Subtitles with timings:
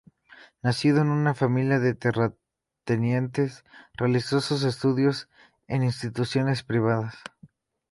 [0.63, 3.63] Nacido en una familia de terratenientes,
[3.93, 5.29] realizó sus estudios
[5.67, 7.13] en instituciones privadas.